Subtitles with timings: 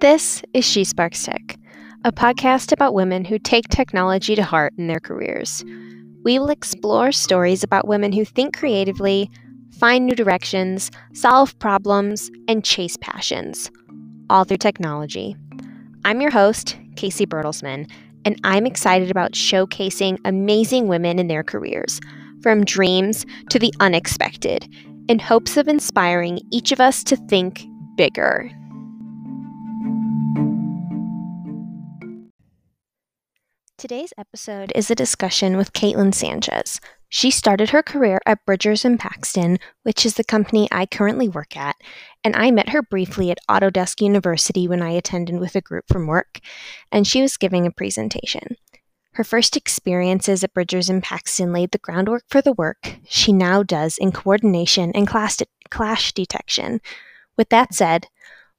[0.00, 1.58] This is She Sparks Tech,
[2.06, 5.62] a podcast about women who take technology to heart in their careers.
[6.24, 9.30] We will explore stories about women who think creatively,
[9.78, 13.70] find new directions, solve problems, and chase passions,
[14.30, 15.36] all through technology.
[16.06, 17.86] I'm your host, Casey Bertelsman,
[18.24, 22.00] and I'm excited about showcasing amazing women in their careers,
[22.42, 24.68] from dreams to the unexpected,
[25.08, 27.64] in hopes of inspiring each of us to think
[27.96, 28.50] bigger.
[33.76, 36.80] Today's episode is a discussion with Katelyn Sanchez.
[37.08, 41.56] She started her career at Bridgers and Paxton, which is the company I currently work
[41.56, 41.76] at,
[42.22, 46.06] and I met her briefly at Autodesk University when I attended with a group from
[46.06, 46.40] work,
[46.92, 48.54] and she was giving a presentation.
[49.12, 53.62] Her first experiences at Bridgers and Paxton laid the groundwork for the work she now
[53.62, 56.80] does in coordination and class, de- clash detection.
[57.36, 58.06] With that said,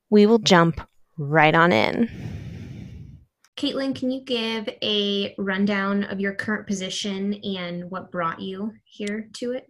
[0.09, 0.81] we will jump
[1.17, 2.09] right on in.
[3.55, 9.29] Katelyn, can you give a rundown of your current position and what brought you here
[9.33, 9.67] to it?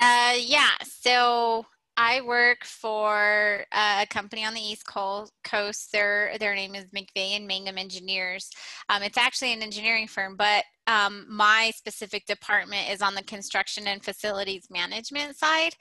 [0.00, 5.92] Uh, yeah, so I work for a company on the East Coast.
[5.92, 8.50] Their their name is McVeigh and Mangum Engineers.
[8.88, 13.86] Um, it's actually an engineering firm, but um, my specific department is on the construction
[13.86, 15.74] and facilities management side.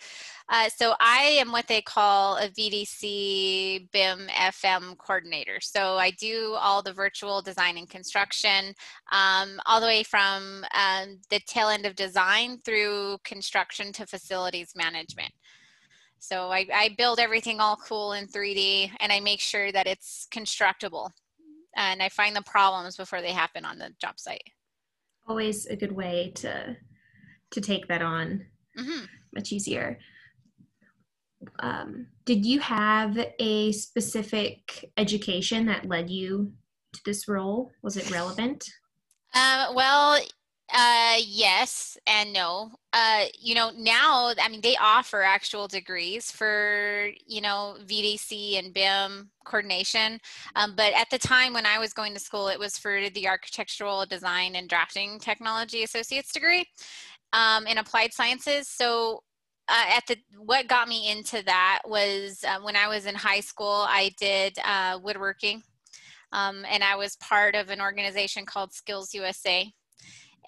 [0.49, 5.59] Uh, so I am what they call a VDC BIM FM coordinator.
[5.61, 8.73] So I do all the virtual design and construction,
[9.11, 14.73] um, all the way from um, the tail end of design through construction to facilities
[14.75, 15.31] management.
[16.19, 20.27] So I, I build everything all cool in 3D and I make sure that it's
[20.31, 21.11] constructible
[21.75, 24.43] and I find the problems before they happen on the job site.
[25.27, 26.75] Always a good way to
[27.51, 28.45] to take that on.
[28.77, 29.05] Mm-hmm.
[29.33, 29.99] Much easier.
[31.59, 36.51] Um, did you have a specific education that led you
[36.93, 37.71] to this role?
[37.81, 38.69] Was it relevant?
[39.33, 40.19] Uh, well,
[40.73, 42.71] uh, yes and no.
[42.93, 48.73] Uh, you know, now, I mean, they offer actual degrees for, you know, VDC and
[48.73, 50.19] BIM coordination.
[50.55, 53.27] Um, but at the time when I was going to school, it was for the
[53.27, 56.65] architectural design and drafting technology associate's degree
[57.33, 58.67] um, in applied sciences.
[58.67, 59.23] So
[59.67, 63.39] uh, at the what got me into that was uh, when I was in high
[63.39, 65.63] school, I did uh, woodworking.
[66.31, 69.71] Um, and I was part of an organization called Skills USA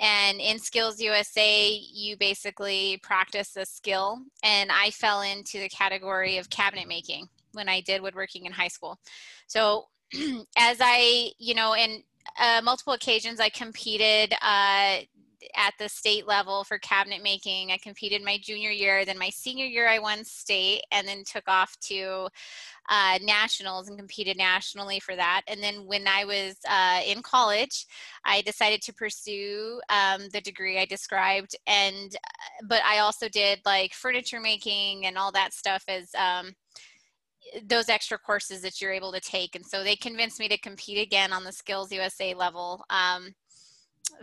[0.01, 4.19] and in Skills USA, you basically practice a skill.
[4.43, 8.67] And I fell into the category of cabinet making when I did woodworking in high
[8.67, 8.97] school.
[9.45, 9.85] So
[10.57, 12.01] as I, you know, in
[12.39, 14.97] uh, multiple occasions, I competed uh,
[15.55, 17.71] at the state level for cabinet making.
[17.71, 19.05] I competed my junior year.
[19.05, 22.27] Then my senior year, I won state and then took off to
[22.89, 25.41] uh, nationals and competed nationally for that.
[25.47, 27.85] And then when I was uh, in college,
[28.25, 31.55] I decided to pursue um, the degree I described.
[31.67, 36.53] And uh, but I also did like furniture making and all that stuff as um,
[37.67, 39.55] those extra courses that you're able to take.
[39.55, 42.83] And so they convinced me to compete again on the Skills USA level.
[42.89, 43.33] Um,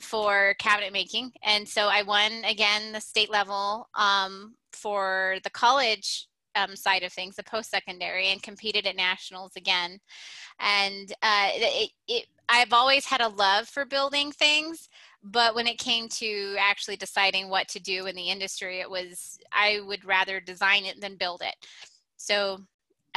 [0.01, 1.33] for cabinet making.
[1.43, 7.13] And so I won again the state level um, for the college um, side of
[7.13, 9.99] things, the post secondary, and competed at nationals again.
[10.59, 14.89] And uh, it, it, I've always had a love for building things,
[15.23, 19.39] but when it came to actually deciding what to do in the industry, it was
[19.53, 21.55] I would rather design it than build it.
[22.17, 22.63] So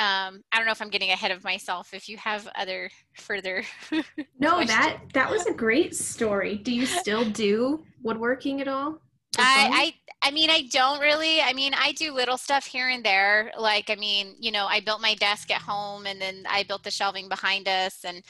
[0.01, 1.93] um, I don't know if I'm getting ahead of myself.
[1.93, 3.63] If you have other further,
[4.39, 6.55] no, that that was a great story.
[6.55, 8.99] Do you still do woodworking at all?
[9.37, 11.39] I, I I mean I don't really.
[11.41, 13.51] I mean I do little stuff here and there.
[13.59, 16.83] Like I mean, you know, I built my desk at home and then I built
[16.83, 18.23] the shelving behind us and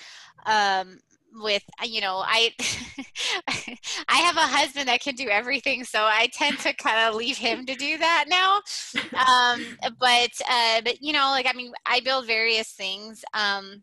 [0.45, 0.99] um
[1.33, 2.51] with you know i
[4.09, 7.37] i have a husband that can do everything so i tend to kind of leave
[7.37, 8.61] him to do that now.
[9.27, 13.81] Um but uh but you know like i mean i build various things um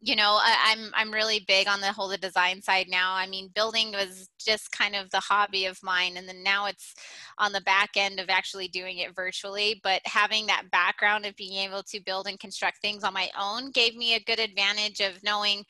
[0.00, 3.14] you know I, am I'm, I'm really big on the whole the design side now.
[3.14, 6.94] I mean building was just kind of the hobby of mine and then now it's
[7.38, 11.56] on the back end of actually doing it virtually but having that background of being
[11.58, 15.22] able to build and construct things on my own gave me a good advantage of
[15.22, 15.64] knowing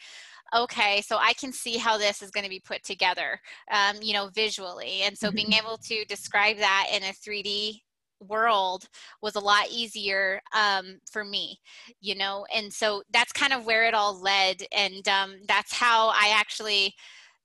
[0.55, 3.41] okay, so I can see how this is going to be put together,
[3.71, 5.03] um, you know, visually.
[5.03, 5.37] And so mm-hmm.
[5.37, 7.81] being able to describe that in a 3D
[8.21, 8.87] world
[9.23, 11.59] was a lot easier um, for me,
[12.01, 14.62] you know, and so that's kind of where it all led.
[14.73, 16.95] And um, that's how I actually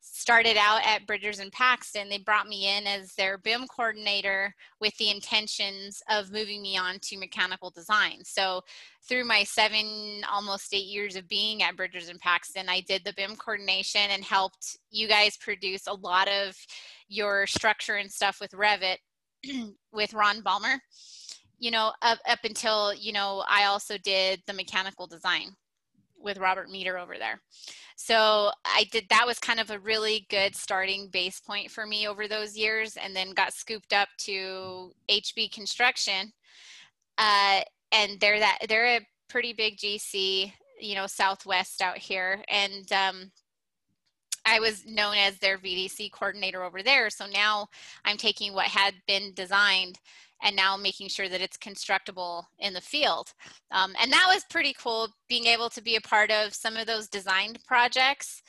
[0.01, 4.95] started out at Bridgers and Paxton, they brought me in as their BIM coordinator with
[4.97, 8.23] the intentions of moving me on to mechanical design.
[8.23, 8.61] So
[9.07, 13.13] through my seven, almost eight years of being at Bridgers and Paxton, I did the
[13.13, 16.55] BIM coordination and helped you guys produce a lot of
[17.07, 18.97] your structure and stuff with Revit
[19.91, 20.79] with Ron Balmer.
[21.59, 25.55] You know, up, up until, you know, I also did the mechanical design
[26.21, 27.41] with Robert Meter over there.
[27.95, 32.07] So I did that was kind of a really good starting base point for me
[32.07, 36.31] over those years, and then got scooped up to HB Construction,
[37.17, 37.61] uh,
[37.91, 43.31] and they're that they're a pretty big GC, you know, Southwest out here, and um,
[44.45, 47.09] I was known as their VDC coordinator over there.
[47.09, 47.67] So now
[48.05, 49.99] I'm taking what had been designed
[50.41, 53.33] and now making sure that it's constructible in the field.
[53.71, 56.87] Um, and that was pretty cool being able to be a part of some of
[56.87, 58.41] those designed projects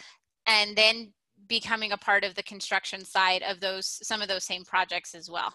[0.47, 1.13] and then
[1.49, 5.31] becoming a part of the construction side of those some of those same projects as
[5.31, 5.55] well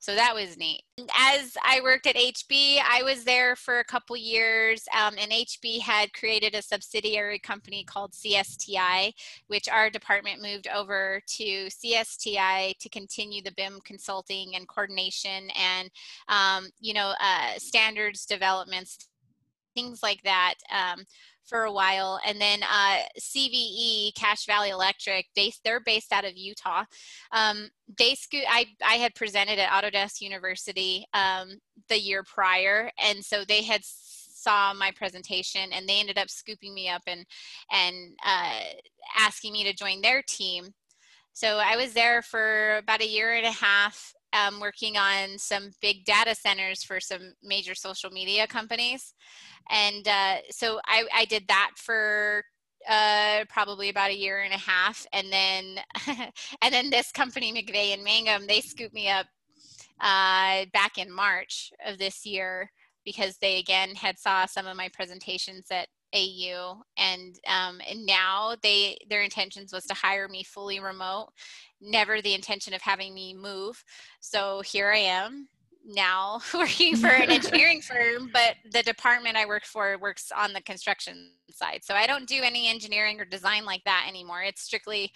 [0.00, 0.82] so that was neat.
[1.16, 5.80] As i worked at hb i was there for a couple years um, and hb
[5.80, 9.12] had created a subsidiary company called csti
[9.46, 15.90] which our department moved over to csti to continue the bim consulting and coordination and
[16.28, 19.08] um, you know uh, standards developments
[19.74, 21.04] things like that um,
[21.44, 22.20] for a while.
[22.26, 26.84] And then uh, CVE, Cache Valley Electric, they, they're based out of Utah.
[27.32, 31.58] Um, they sco- I, I had presented at Autodesk University um,
[31.88, 33.82] the year prior, and so they had
[34.40, 37.26] saw my presentation and they ended up scooping me up and
[37.70, 38.60] and uh,
[39.18, 40.72] asking me to join their team.
[41.32, 45.70] So I was there for about a year and a half, um, working on some
[45.80, 49.14] big data centers for some major social media companies.
[49.70, 52.44] And uh, so I, I did that for
[52.88, 55.80] uh, probably about a year and a half, and then
[56.62, 59.26] and then this company McVeigh and Mangum they scooped me up
[60.00, 62.70] uh, back in March of this year
[63.04, 68.56] because they again had saw some of my presentations at AU and um, and now
[68.62, 71.28] they their intentions was to hire me fully remote
[71.80, 73.82] never the intention of having me move
[74.20, 75.48] so here I am
[75.84, 80.62] now working for an engineering firm, but the department I work for works on the
[80.62, 81.80] construction side.
[81.82, 84.42] So I don't do any engineering or design like that anymore.
[84.42, 85.12] It's strictly,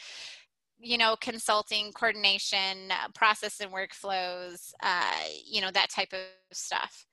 [0.79, 5.13] you know, consulting, coordination, uh, process and workflows, uh,
[5.47, 6.21] you know, that type of
[6.53, 7.07] stuff.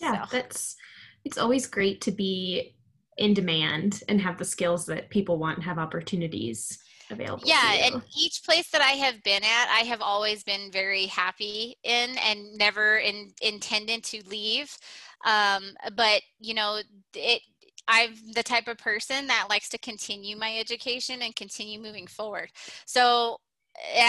[0.00, 0.36] Yeah, so.
[0.36, 0.76] that's,
[1.24, 2.74] it's always great to be
[3.20, 7.44] in demand and have the skills that people want and have opportunities available.
[7.46, 11.76] Yeah, and each place that I have been at, I have always been very happy
[11.84, 14.76] in and never in, intended to leave.
[15.24, 16.80] Um, but you know,
[17.14, 17.42] it.
[17.88, 22.50] I'm the type of person that likes to continue my education and continue moving forward.
[22.86, 23.38] So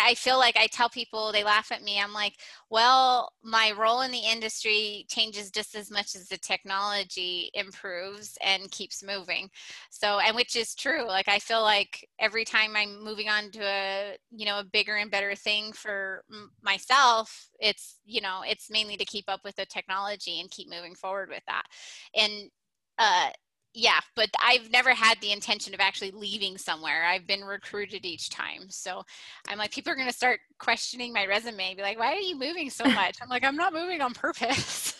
[0.03, 1.99] I feel like I tell people, they laugh at me.
[1.99, 2.37] I'm like,
[2.69, 8.69] well, my role in the industry changes just as much as the technology improves and
[8.71, 9.49] keeps moving.
[9.89, 11.07] So, and which is true.
[11.07, 14.95] Like, I feel like every time I'm moving on to a, you know, a bigger
[14.95, 19.55] and better thing for m- myself, it's, you know, it's mainly to keep up with
[19.55, 21.63] the technology and keep moving forward with that.
[22.15, 22.49] And,
[22.97, 23.29] uh,
[23.73, 27.05] yeah, but I've never had the intention of actually leaving somewhere.
[27.05, 28.69] I've been recruited each time.
[28.69, 29.03] So
[29.47, 32.37] I'm like, people are going to start questioning my resume, be like, why are you
[32.37, 33.17] moving so much?
[33.21, 34.95] I'm like, I'm not moving on purpose.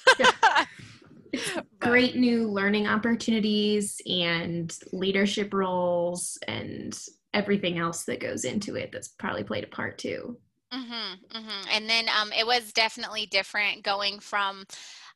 [1.80, 6.98] Great new learning opportunities and leadership roles and
[7.34, 10.38] everything else that goes into it that's probably played a part too.
[10.74, 11.70] Mm-hmm, mm-hmm.
[11.72, 14.66] And then um, it was definitely different going from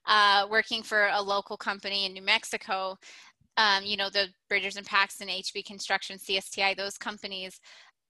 [0.06, 2.98] uh, working for a local company in New Mexico
[3.58, 7.60] um, you know, the Bridgers and Paxton, HB Construction, CSTI, those companies,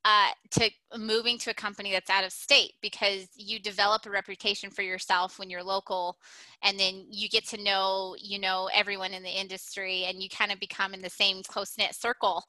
[0.06, 4.70] uh, to moving to a company that's out of state because you develop a reputation
[4.70, 6.16] for yourself when you're local
[6.64, 10.52] and then you get to know you know everyone in the industry and you kind
[10.52, 12.44] of become in the same close-knit circle.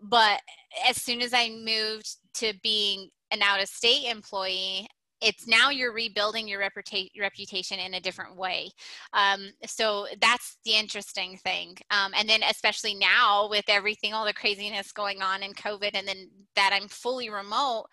[0.00, 0.40] But
[0.88, 4.86] as soon as i moved to being an out of state employee
[5.20, 8.70] it's now you're rebuilding your reputa- reputation in a different way.
[9.12, 11.76] Um, so that's the interesting thing.
[11.90, 16.06] Um, and then, especially now with everything, all the craziness going on in COVID, and
[16.06, 17.86] then that I'm fully remote,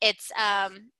[0.00, 0.90] it's um,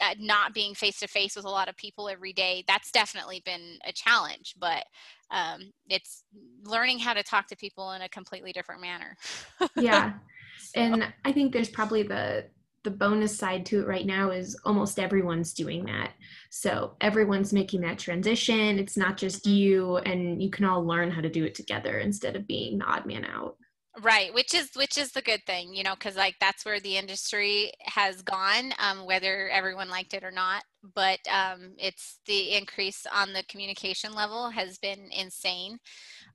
[0.00, 2.64] uh, not being face to face with a lot of people every day.
[2.66, 4.84] That's definitely been a challenge, but
[5.30, 6.24] um, it's
[6.64, 9.16] learning how to talk to people in a completely different manner.
[9.76, 10.14] yeah.
[10.60, 10.80] So.
[10.80, 12.46] And I think there's probably the
[12.88, 16.12] the bonus side to it right now is almost everyone's doing that.
[16.48, 18.78] So everyone's making that transition.
[18.78, 22.34] It's not just you, and you can all learn how to do it together instead
[22.34, 23.56] of being the odd man out.
[24.00, 26.96] Right, which is which is the good thing, you know, because like that's where the
[26.96, 30.62] industry has gone, um, whether everyone liked it or not.
[30.94, 35.78] But um, it's the increase on the communication level has been insane.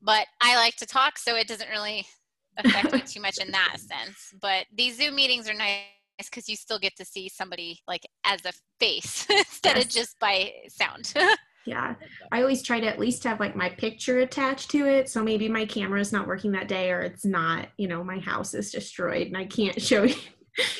[0.03, 2.05] But I like to talk, so it doesn't really
[2.57, 4.35] affect me too much in that sense.
[4.39, 5.85] But these Zoom meetings are nice
[6.17, 9.85] because you still get to see somebody like as a face instead yes.
[9.85, 11.13] of just by sound.
[11.65, 11.95] Yeah.
[12.29, 15.07] I always try to at least have like my picture attached to it.
[15.07, 18.19] So maybe my camera is not working that day or it's not, you know, my
[18.19, 20.15] house is destroyed and I can't show you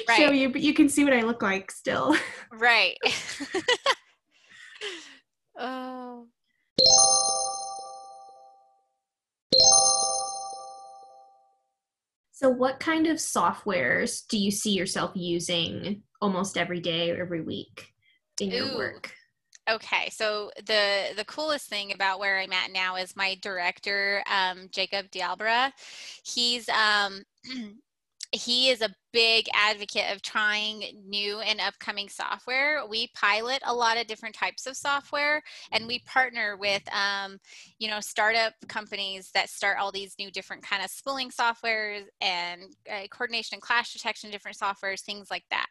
[0.07, 0.17] right.
[0.17, 2.15] show you, but you can see what I look like still.
[2.51, 2.97] Right.
[5.57, 6.27] oh.
[12.43, 17.39] So what kind of softwares do you see yourself using almost every day or every
[17.39, 17.93] week
[18.41, 18.55] in Ooh.
[18.55, 19.13] your work?
[19.69, 24.67] Okay, so the the coolest thing about where I'm at now is my director, um,
[24.71, 25.71] Jacob Dialbra.
[26.25, 27.23] He's um,
[28.33, 32.81] he is a big advocate of trying new and upcoming software.
[32.89, 35.41] We pilot a lot of different types of software,
[35.71, 37.37] and we partner with, um,
[37.79, 42.63] you know, startup companies that start all these new different kind of spooling softwares and
[42.91, 45.67] uh, coordination and clash detection, different softwares, things like that.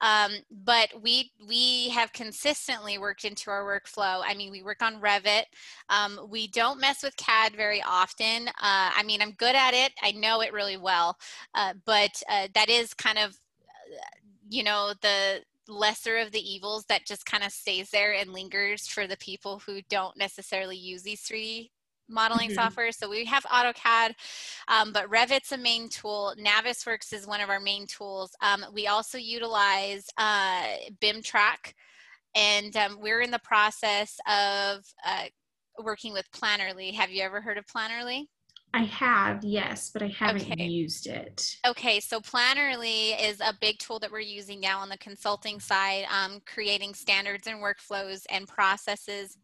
[0.00, 0.32] Um,
[0.64, 4.22] but we we have consistently worked into our workflow.
[4.24, 5.44] I mean, we work on Revit.
[5.88, 8.48] Um, we don't mess with CAD very often.
[8.48, 9.92] Uh, I mean, I'm good at it.
[10.02, 11.16] I know it really well,
[11.54, 13.38] uh, but uh, that is is kind of
[14.48, 18.86] you know the lesser of the evils that just kind of stays there and lingers
[18.86, 21.70] for the people who don't necessarily use these 3D
[22.08, 22.54] modeling mm-hmm.
[22.54, 22.92] software.
[22.92, 24.12] So we have AutoCAD,
[24.68, 26.34] um, but Revit's a main tool.
[26.38, 28.32] Navisworks is one of our main tools.
[28.40, 30.64] Um, we also utilize uh,
[31.00, 31.74] BIMTrack,
[32.34, 35.24] and um, we're in the process of uh,
[35.82, 36.94] working with Plannerly.
[36.94, 38.26] Have you ever heard of Plannerly?
[38.76, 40.66] I have, yes, but I haven't okay.
[40.66, 41.56] used it.
[41.66, 46.04] Okay, so Plannerly is a big tool that we're using now on the consulting side,
[46.12, 49.38] um, creating standards and workflows and processes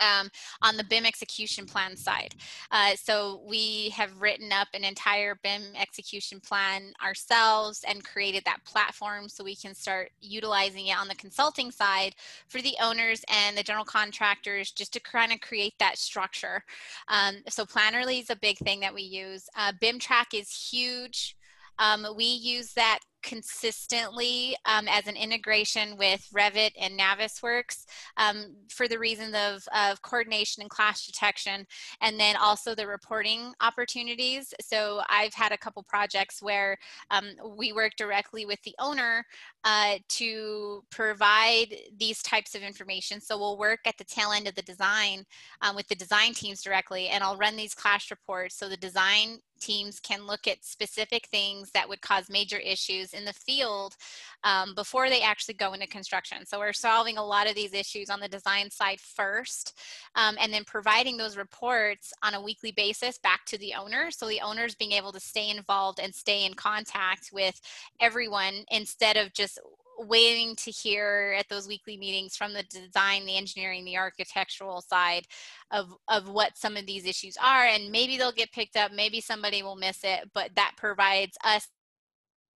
[0.00, 0.28] um,
[0.62, 2.34] on the BIM execution plan side.
[2.70, 8.64] Uh, so we have written up an entire BIM execution plan ourselves and created that
[8.64, 12.14] platform so we can start utilizing it on the consulting side
[12.48, 16.62] for the owners and the general contractors just to kind of create that structure.
[17.08, 19.48] Um, so Plannerly is a big thing that we use.
[19.56, 21.36] Uh, BIMTrack is huge.
[21.78, 27.84] Um, we use that consistently um, as an integration with Revit and Navisworks
[28.16, 31.66] um, for the reasons of, of coordination and clash detection,
[32.00, 34.54] and then also the reporting opportunities.
[34.60, 36.76] So I've had a couple projects where
[37.10, 39.24] um, we work directly with the owner
[39.64, 43.20] uh, to provide these types of information.
[43.20, 45.24] So we'll work at the tail end of the design
[45.60, 49.38] um, with the design teams directly, and I'll run these clash reports so the design
[49.60, 53.96] teams can look at specific things that would cause major issues in the field
[54.44, 56.44] um, before they actually go into construction.
[56.46, 59.78] So we're solving a lot of these issues on the design side first,
[60.14, 64.10] um, and then providing those reports on a weekly basis back to the owner.
[64.10, 67.60] So the owners being able to stay involved and stay in contact with
[68.00, 69.58] everyone instead of just
[70.06, 75.26] waiting to hear at those weekly meetings from the design, the engineering, the architectural side
[75.70, 77.66] of, of what some of these issues are.
[77.66, 81.68] And maybe they'll get picked up, maybe somebody will miss it, but that provides us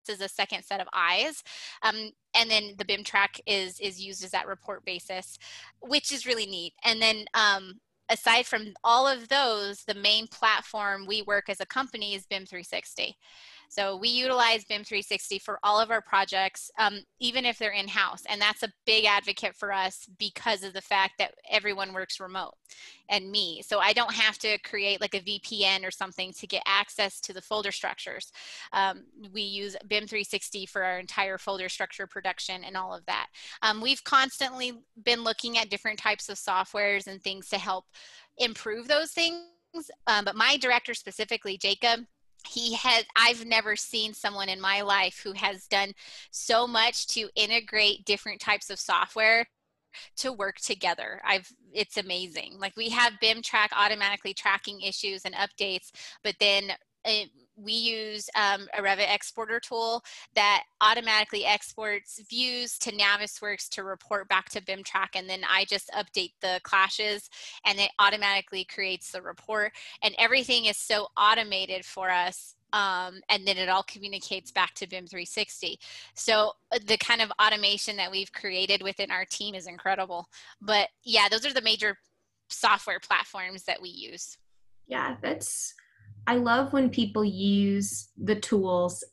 [0.09, 1.43] as a second set of eyes.
[1.83, 5.39] Um, and then the BIM track is, is used as that report basis,
[5.81, 6.75] which is really neat.
[6.85, 11.67] And then um, aside from all of those, the main platform we work as a
[11.67, 13.17] company is BIM 360.
[13.69, 18.23] So we utilize BIM 360 for all of our projects, um, even if they're in-house.
[18.29, 22.55] And that's a big advocate for us because of the fact that everyone works remote
[23.09, 23.63] and me.
[23.67, 27.33] So I don't have to create like a VPN or something to get access to
[27.33, 28.33] the folder structures.
[28.73, 33.27] Um, we use BIM 360 for our entire folder structure production and all of that.
[33.63, 34.73] Um, we've constantly
[35.05, 37.85] been looking at different types of softwares and things to help
[38.39, 39.45] improve those things.
[40.07, 42.01] Um, but my director specifically, Jacob,
[42.47, 45.93] he has i've never seen someone in my life who has done
[46.31, 49.47] so much to integrate different types of software
[50.17, 51.21] to work together.
[51.25, 52.57] I've it's amazing.
[52.59, 55.91] Like we have BIMTrack automatically tracking issues and updates
[56.23, 56.73] but then
[57.05, 60.03] it, we use um, a Revit exporter tool
[60.35, 65.91] that automatically exports views to Navisworks to report back to BIMTrack, and then I just
[65.91, 67.29] update the clashes,
[67.67, 69.73] and it automatically creates the report.
[70.03, 74.89] And everything is so automated for us um, and then it all communicates back to
[74.89, 75.79] BIM 360.
[76.15, 80.27] So uh, the kind of automation that we've created within our team is incredible.
[80.61, 81.97] But yeah, those are the major
[82.49, 84.37] software platforms that we use.
[84.89, 85.75] Yeah, that's
[86.27, 89.05] I love when people use the tools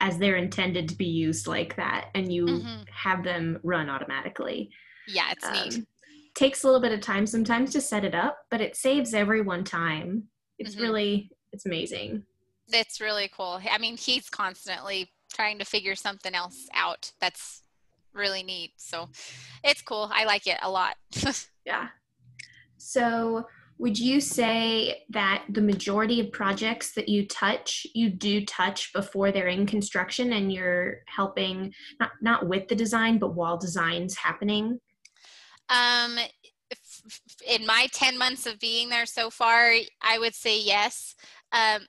[0.00, 2.82] as they're intended to be used like that and you mm-hmm.
[2.92, 4.70] have them run automatically.
[5.08, 5.86] Yeah, it's um, neat.
[6.34, 9.64] Takes a little bit of time sometimes to set it up, but it saves everyone
[9.64, 10.24] time.
[10.58, 10.82] It's mm-hmm.
[10.82, 12.24] really it's amazing.
[12.68, 13.60] It's really cool.
[13.70, 17.12] I mean, he's constantly trying to figure something else out.
[17.20, 17.62] That's
[18.12, 18.72] really neat.
[18.76, 19.08] So
[19.64, 20.10] it's cool.
[20.12, 20.96] I like it a lot.
[21.64, 21.88] yeah.
[22.76, 23.46] So
[23.78, 29.30] would you say that the majority of projects that you touch you do touch before
[29.30, 34.78] they're in construction and you're helping not not with the design but while design's happening?
[35.68, 36.18] Um
[37.46, 41.14] in my 10 months of being there so far i would say yes.
[41.52, 41.86] Um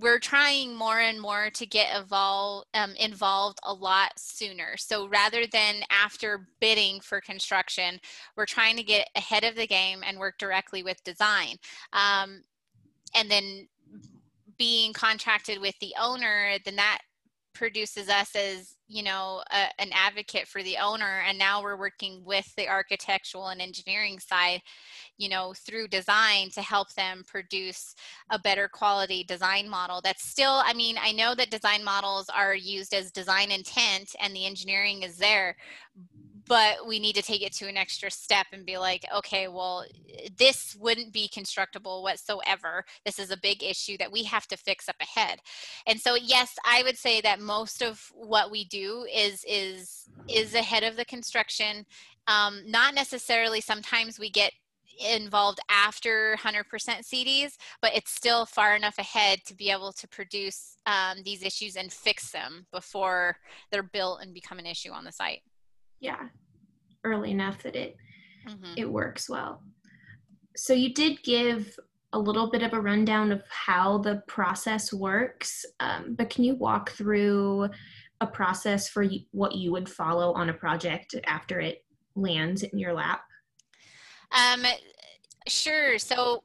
[0.00, 4.76] we're trying more and more to get evolve, um, involved a lot sooner.
[4.76, 8.00] So rather than after bidding for construction,
[8.36, 11.56] we're trying to get ahead of the game and work directly with design.
[11.92, 12.42] Um,
[13.14, 13.68] and then
[14.56, 17.00] being contracted with the owner, then that
[17.54, 22.22] produces us as you know a, an advocate for the owner and now we're working
[22.24, 24.60] with the architectural and engineering side
[25.18, 27.94] you know through design to help them produce
[28.30, 32.54] a better quality design model that's still i mean i know that design models are
[32.54, 35.56] used as design intent and the engineering is there
[36.48, 39.84] but we need to take it to an extra step and be like okay well
[40.38, 42.84] this wouldn't be constructible whatsoever.
[43.04, 45.40] This is a big issue that we have to fix up ahead.
[45.86, 50.54] And so yes i would say that most of what we do is is is
[50.54, 51.86] ahead of the construction.
[52.26, 54.52] Um, not necessarily sometimes we get
[55.00, 60.76] involved after 100% CDs, but it's still far enough ahead to be able to produce
[60.86, 63.36] um, these issues and fix them before
[63.70, 65.42] they're built and become an issue on the site
[66.02, 66.28] yeah
[67.04, 67.96] early enough that it
[68.46, 68.74] mm-hmm.
[68.76, 69.62] it works well.
[70.54, 71.74] So you did give
[72.12, 76.54] a little bit of a rundown of how the process works um, but can you
[76.56, 77.70] walk through
[78.22, 82.92] a process for what you would follow on a project after it lands in your
[82.92, 83.22] lap?
[84.30, 84.64] Um,
[85.48, 85.98] sure.
[85.98, 86.44] So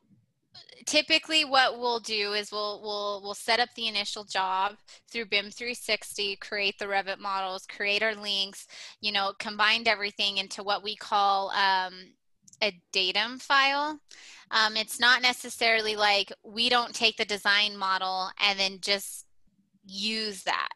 [0.85, 4.75] typically what we'll do is we'll we'll we'll set up the initial job
[5.09, 8.67] through BIM 360, create the Revit models, create our links,
[9.01, 11.93] you know, combined everything into what we call um,
[12.61, 13.99] a datum file.
[14.51, 19.25] Um, it's not necessarily like we don't take the design model and then just
[19.85, 20.69] use that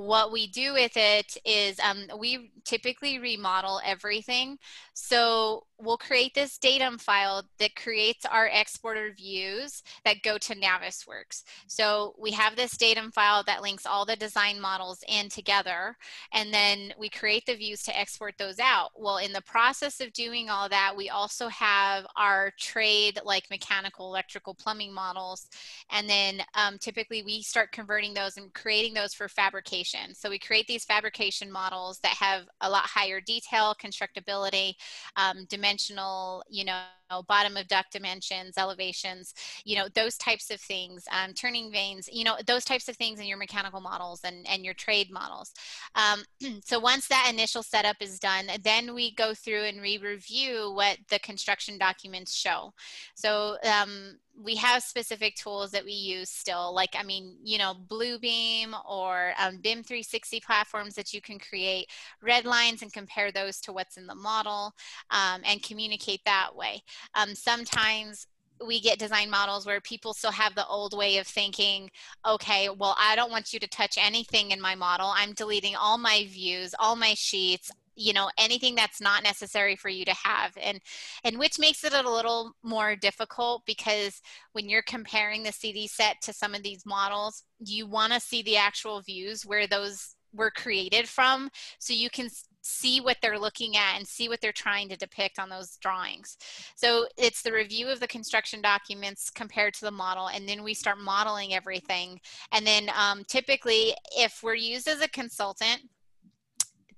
[0.00, 4.56] what we do with it is um, we typically remodel everything.
[4.94, 11.44] So we'll create this datum file that creates our exporter views that go to Navisworks.
[11.66, 15.96] So we have this datum file that links all the design models in together,
[16.32, 18.90] and then we create the views to export those out.
[18.96, 24.06] Well, in the process of doing all that, we also have our trade like mechanical,
[24.06, 25.48] electrical, plumbing models,
[25.90, 29.89] and then um, typically we start converting those and creating those for fabrication.
[30.14, 34.74] So we create these fabrication models that have a lot higher detail, constructability,
[35.16, 36.82] um, dimensional, you know,
[37.26, 42.24] bottom of duct dimensions, elevations, you know, those types of things, um, turning vanes, you
[42.24, 45.52] know, those types of things in your mechanical models and, and your trade models.
[45.94, 46.22] Um,
[46.64, 51.18] so once that initial setup is done, then we go through and re-review what the
[51.18, 52.72] construction documents show.
[53.14, 57.74] So um, we have specific tools that we use still, like, I mean, you know,
[57.88, 61.90] Bluebeam or um, BIM 360 platforms that you can create
[62.22, 64.72] red lines and compare those to what's in the model
[65.10, 66.82] um, and communicate that way.
[67.14, 68.26] Um, sometimes
[68.66, 71.90] we get design models where people still have the old way of thinking
[72.28, 75.12] okay well i don't want you to touch anything in my model.
[75.16, 79.88] I'm deleting all my views all my sheets you know anything that's not necessary for
[79.88, 80.56] you to have.
[80.62, 80.80] And
[81.24, 84.20] and which makes it a little more difficult because
[84.52, 88.42] when you're comparing the cd set to some of these models you want to see
[88.42, 91.50] the actual views where those were created from.
[91.78, 92.28] So you can
[92.62, 96.36] see what they're looking at and see what they're trying to depict on those drawings.
[96.74, 100.74] So it's the review of the construction documents compared to the model, and then we
[100.74, 102.20] start modeling everything.
[102.52, 105.82] And then um, typically, if we're used as a consultant,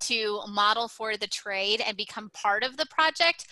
[0.01, 3.47] to model for the trade and become part of the project,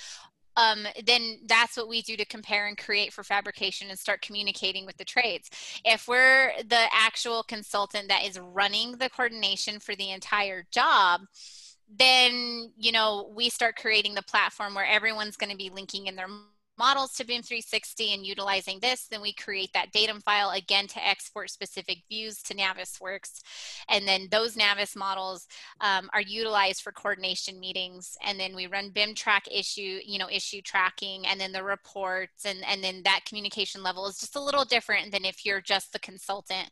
[0.56, 4.84] um, then that's what we do to compare and create for fabrication and start communicating
[4.84, 5.48] with the trades.
[5.84, 11.22] If we're the actual consultant that is running the coordination for the entire job,
[11.98, 16.16] then you know we start creating the platform where everyone's going to be linking in
[16.16, 16.28] their
[16.80, 21.06] models to BIM 360 and utilizing this, then we create that datum file again to
[21.06, 23.42] export specific views to Navisworks.
[23.90, 25.46] And then those Navis models
[25.82, 28.16] um, are utilized for coordination meetings.
[28.24, 32.46] And then we run BIM track issue, you know, issue tracking and then the reports
[32.46, 35.92] and, and then that communication level is just a little different than if you're just
[35.92, 36.70] the consultant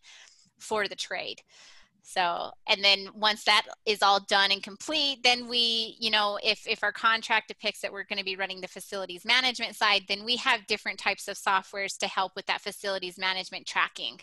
[0.59, 1.42] for the trade.
[2.08, 6.66] So, and then once that is all done and complete, then we, you know, if,
[6.66, 10.24] if our contract depicts that we're going to be running the facilities management side, then
[10.24, 14.18] we have different types of softwares to help with that facilities management tracking.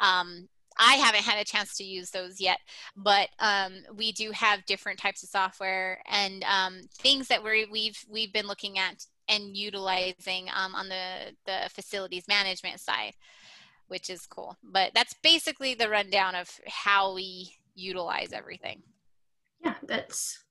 [0.00, 2.58] Um, I haven't had a chance to use those yet,
[2.96, 7.98] but um, we do have different types of software and um, things that we're we've
[8.08, 13.14] we've been looking at and utilizing um, on the the facilities management side
[13.88, 14.56] which is cool.
[14.62, 18.82] But that's basically the rundown of how we utilize everything.
[19.64, 20.44] Yeah, that's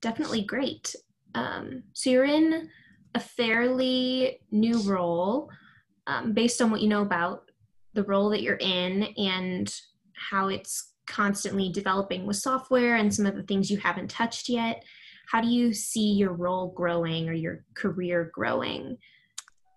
[0.00, 0.94] definitely great.
[1.34, 2.68] Um, so you're in
[3.14, 5.48] a fairly new role
[6.06, 7.50] um, based on what you know about
[7.94, 9.72] the role that you're in and
[10.30, 14.84] how it's constantly developing with software and some of the things you haven't touched yet.
[15.30, 18.98] How do you see your role growing or your career growing?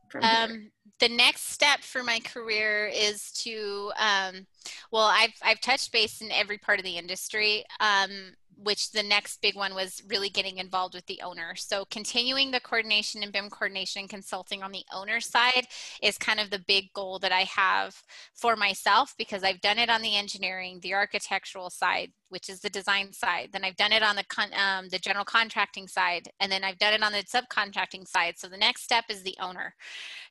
[0.10, 4.46] from um, the next step for my career is to um,
[4.92, 9.42] well I've, I've touched base in every part of the industry um, which the next
[9.42, 11.56] big one was really getting involved with the owner.
[11.56, 15.68] So continuing the coordination and BIM coordination consulting on the owner side
[16.02, 18.02] is kind of the big goal that I have
[18.34, 22.70] for myself because I've done it on the engineering, the architectural side, which is the
[22.70, 23.50] design side.
[23.54, 26.80] Then I've done it on the con- um, the general contracting side, and then I've
[26.80, 28.36] done it on the subcontracting side.
[28.38, 29.76] So the next step is the owner.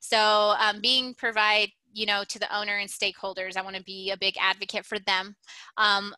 [0.01, 4.11] So um, being provide you know to the owner and stakeholders i want to be
[4.11, 5.35] a big advocate for them
[5.79, 6.15] um,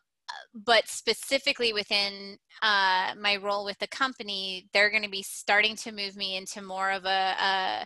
[0.53, 5.91] but specifically within uh, my role with the company, they're going to be starting to
[5.91, 7.85] move me into more of a, a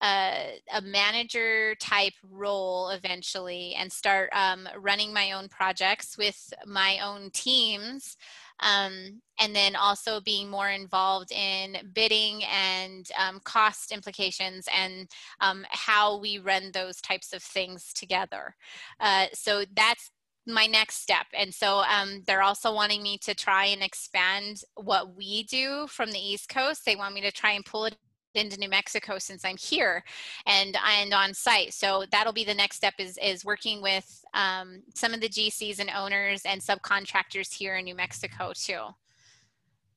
[0.00, 7.00] a, a, manager type role eventually and start um, running my own projects with my
[7.00, 8.16] own teams
[8.60, 15.08] um, and then also being more involved in bidding and um, cost implications and
[15.40, 18.54] um, how we run those types of things together.
[19.00, 20.10] Uh, so that's
[20.48, 21.26] my next step.
[21.34, 26.10] And so um, they're also wanting me to try and expand what we do from
[26.10, 26.84] the East Coast.
[26.84, 27.96] They want me to try and pull it
[28.34, 30.04] into New Mexico since I'm here
[30.46, 31.74] and and on site.
[31.74, 35.80] So that'll be the next step is is working with um, some of the GCs
[35.80, 38.80] and owners and subcontractors here in New Mexico too.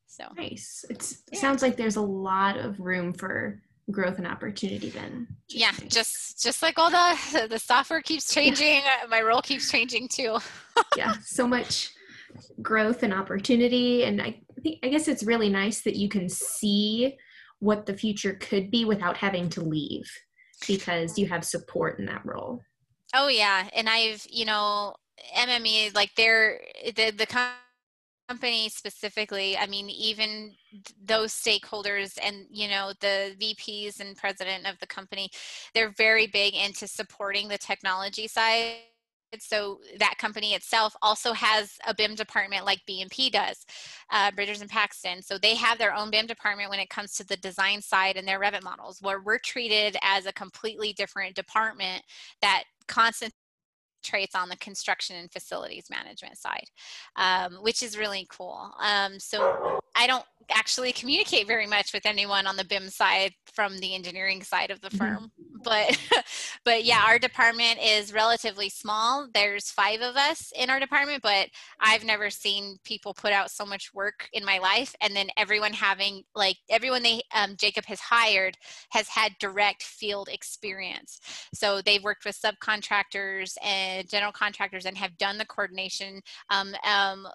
[0.07, 0.85] So nice.
[0.89, 5.72] It's, it sounds like there's a lot of room for growth and opportunity then yeah
[5.88, 9.06] just just like all the the software keeps changing yeah.
[9.10, 10.38] my role keeps changing too.
[10.96, 11.89] Yeah so much
[12.62, 17.17] growth and opportunity and i think i guess it's really nice that you can see
[17.60, 20.10] what the future could be without having to leave
[20.67, 22.62] because you have support in that role.
[23.13, 24.96] Oh yeah and i've you know
[25.36, 26.62] mme like they're
[26.96, 27.26] the the
[28.32, 30.54] company specifically i mean even
[31.06, 35.30] those stakeholders and you know the vps and president of the company
[35.74, 38.76] they're very big into supporting the technology side
[39.39, 43.65] so that company itself also has a BIM department like BMP does,
[44.12, 45.22] uh, Bridgers and Paxton.
[45.22, 48.28] So they have their own BIM department when it comes to the design side and
[48.28, 52.04] their Revit models, where we're treated as a completely different department
[52.41, 53.40] that constantly
[54.01, 56.65] traits on the construction and facilities management side,
[57.15, 58.71] um, which is really cool.
[58.79, 63.77] Um, so I don't actually communicate very much with anyone on the BIM side from
[63.77, 64.97] the engineering side of the mm-hmm.
[64.97, 65.31] firm.
[65.63, 65.99] But
[66.65, 69.27] but yeah, our department is relatively small.
[69.33, 73.65] There's five of us in our department, but I've never seen people put out so
[73.65, 74.95] much work in my life.
[75.01, 78.57] And then everyone having like everyone they um, Jacob has hired
[78.91, 81.19] has had direct field experience.
[81.53, 86.21] So they've worked with subcontractors and general contractors and have done the coordination.
[86.49, 87.27] Um, um,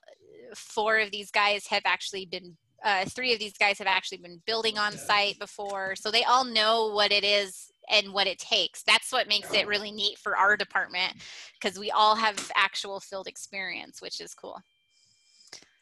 [0.55, 4.41] four of these guys have actually been uh, three of these guys have actually been
[4.47, 8.83] building on site before so they all know what it is and what it takes.
[8.83, 11.15] That's what makes it really neat for our department
[11.61, 14.61] because we all have actual field experience which is cool.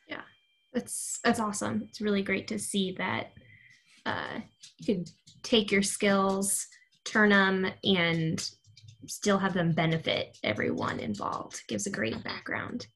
[0.09, 0.23] Yeah
[0.75, 1.85] that's that's awesome.
[1.89, 3.33] It's really great to see that
[4.05, 4.41] uh,
[4.79, 5.05] you can
[5.43, 6.67] take your skills
[7.05, 8.51] turn them and
[9.07, 11.63] still have them benefit everyone involved.
[11.69, 12.87] Gives a great background.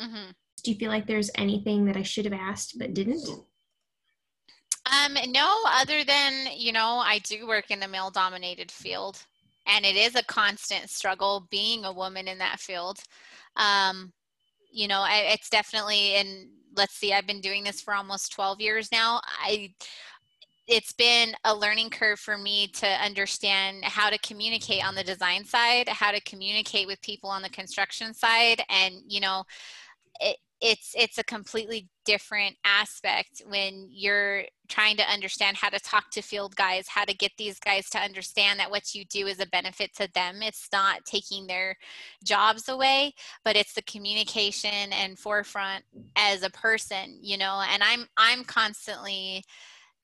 [0.00, 0.30] Mm-hmm.
[0.64, 3.28] Do you feel like there's anything that I should have asked but didn't?
[4.86, 9.24] Um, no, other than, you know, I do work in the male dominated field
[9.66, 12.98] and it is a constant struggle being a woman in that field.
[13.56, 14.12] Um,
[14.70, 18.60] you know, I, it's definitely, and let's see, I've been doing this for almost 12
[18.60, 19.20] years now.
[19.24, 19.74] I,
[20.68, 25.44] it's been a learning curve for me to understand how to communicate on the design
[25.44, 29.44] side, how to communicate with people on the construction side, and you know,
[30.20, 36.10] it, it's it's a completely different aspect when you're trying to understand how to talk
[36.10, 39.40] to field guys how to get these guys to understand that what you do is
[39.40, 40.42] a benefit to them.
[40.42, 41.76] It's not taking their
[42.24, 43.12] jobs away
[43.44, 45.84] but it's the communication and forefront
[46.16, 49.44] as a person you know and i'm i'm constantly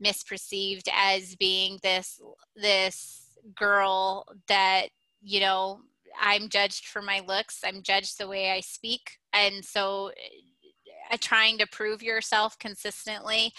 [0.04, 2.20] misperceived as being this
[2.56, 3.22] this
[3.56, 4.88] girl that
[5.22, 5.80] you know
[6.20, 10.10] i'm judged for my looks i'm judged the way i speak and so
[11.10, 13.52] uh, trying to prove yourself consistently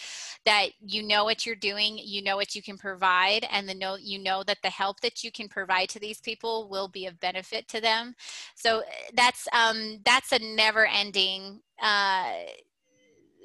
[0.46, 3.96] that you know what you're doing you know what you can provide and the know
[3.96, 7.20] you know that the help that you can provide to these people will be of
[7.20, 8.14] benefit to them
[8.56, 12.32] so uh, that's um that's a never ending uh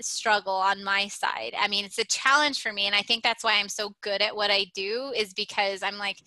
[0.00, 1.54] struggle on my side.
[1.58, 2.86] I mean, it's a challenge for me.
[2.86, 5.98] And I think that's why I'm so good at what I do, is because I'm
[5.98, 6.18] like,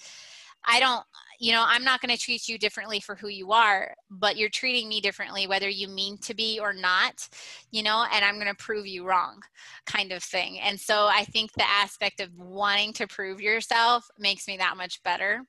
[0.65, 1.03] I don't,
[1.41, 4.47] you know, I'm not going to treat you differently for who you are, but you're
[4.47, 7.27] treating me differently, whether you mean to be or not,
[7.71, 9.41] you know, and I'm going to prove you wrong
[9.87, 10.59] kind of thing.
[10.59, 15.01] And so I think the aspect of wanting to prove yourself makes me that much
[15.01, 15.41] better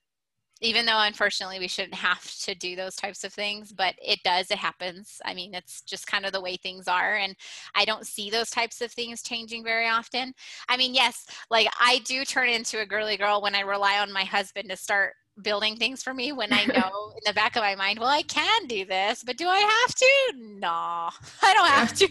[0.63, 4.49] even though unfortunately we shouldn't have to do those types of things but it does
[4.51, 7.35] it happens i mean it's just kind of the way things are and
[7.75, 10.33] i don't see those types of things changing very often
[10.69, 14.13] i mean yes like i do turn into a girly girl when i rely on
[14.13, 17.63] my husband to start building things for me when I know in the back of
[17.63, 20.33] my mind, well, I can do this, but do I have to?
[20.37, 20.69] No,
[21.43, 22.09] I don't have to.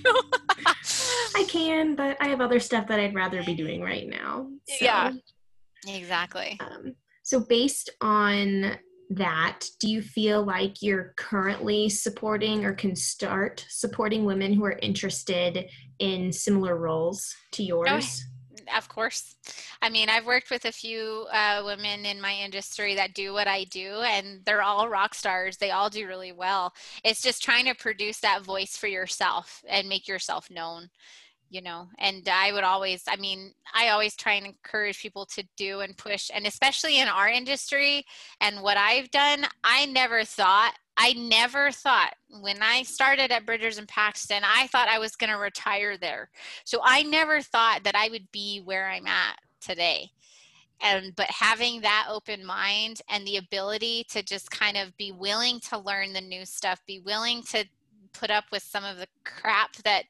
[1.35, 4.47] I can, but I have other stuff that I'd rather be doing right now.
[4.67, 5.11] So, yeah,
[5.87, 6.59] exactly.
[6.59, 8.77] Um, so, based on
[9.11, 14.79] that, do you feel like you're currently supporting or can start supporting women who are
[14.81, 18.23] interested in similar roles to yours?
[18.75, 19.35] Of course.
[19.81, 23.47] I mean, I've worked with a few uh, women in my industry that do what
[23.47, 25.57] I do, and they're all rock stars.
[25.57, 26.73] They all do really well.
[27.03, 30.89] It's just trying to produce that voice for yourself and make yourself known
[31.51, 35.43] you know and i would always i mean i always try and encourage people to
[35.57, 38.03] do and push and especially in our industry
[38.39, 43.77] and what i've done i never thought i never thought when i started at bridgers
[43.77, 46.29] and paxton i thought i was going to retire there.
[46.63, 50.09] So i never thought that i would be where i'm at today.
[50.83, 55.59] And but having that open mind and the ability to just kind of be willing
[55.69, 57.65] to learn the new stuff be willing to
[58.13, 60.05] put up with some of the crap that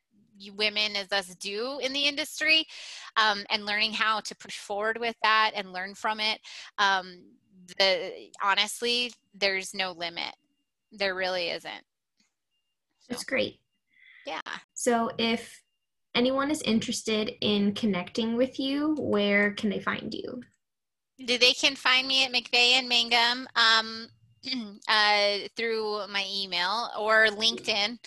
[0.50, 2.66] women as us do in the industry
[3.18, 6.40] um, and learning how to push forward with that and learn from it
[6.80, 7.22] um,
[7.78, 8.12] the
[8.44, 10.34] honestly there's no limit
[10.92, 11.84] there really isn't.
[13.10, 13.60] That's great.
[14.26, 14.42] yeah.
[14.74, 15.62] So if
[16.16, 20.42] anyone is interested in connecting with you where can they find you?
[21.20, 24.08] They can find me at mcveigh and mangum um,
[24.88, 28.00] uh, through my email or linkedin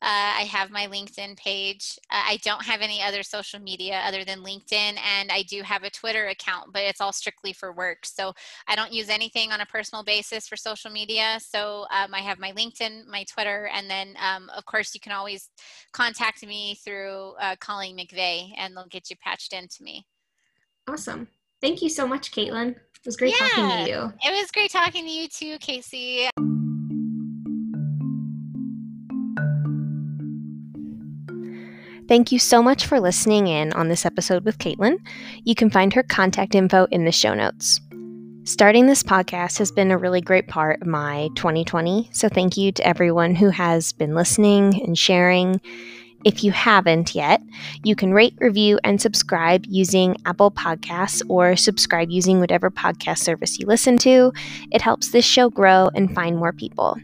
[0.00, 1.98] uh, I have my LinkedIn page.
[2.10, 5.82] Uh, I don't have any other social media other than LinkedIn, and I do have
[5.82, 8.06] a Twitter account, but it's all strictly for work.
[8.06, 8.32] So
[8.68, 11.40] I don't use anything on a personal basis for social media.
[11.40, 15.12] So um, I have my LinkedIn, my Twitter, and then um, of course you can
[15.12, 15.50] always
[15.92, 20.06] contact me through uh, calling McVeigh, and they'll get you patched into me.
[20.88, 21.26] Awesome.
[21.60, 22.70] Thank you so much, Katelyn.
[22.70, 24.12] It was great yeah, talking to you.
[24.22, 26.28] It was great talking to you too, Casey.
[32.08, 34.98] Thank you so much for listening in on this episode with Katelyn.
[35.44, 37.82] You can find her contact info in the show notes.
[38.44, 42.72] Starting this podcast has been a really great part of my 2020, so thank you
[42.72, 45.60] to everyone who has been listening and sharing.
[46.24, 47.42] If you haven't yet,
[47.84, 53.58] you can rate, review, and subscribe using Apple Podcasts or subscribe using whatever podcast service
[53.58, 54.32] you listen to.
[54.72, 56.96] It helps this show grow and find more people.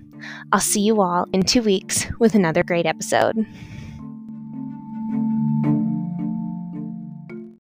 [0.50, 3.46] I'll see you all in two weeks with another great episode.